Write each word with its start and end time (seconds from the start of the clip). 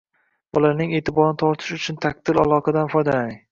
Bolaning 0.57 0.95
e’tiborini 0.99 1.37
tortish 1.43 1.77
uchun 1.83 2.01
taktil 2.07 2.43
aloqadan 2.47 2.93
foydalaning 2.97 3.41